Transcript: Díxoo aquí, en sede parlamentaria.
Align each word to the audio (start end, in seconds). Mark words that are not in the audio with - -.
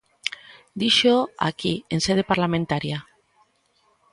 Díxoo 0.81 1.21
aquí, 1.49 1.73
en 1.93 1.99
sede 2.05 2.23
parlamentaria. 2.31 2.99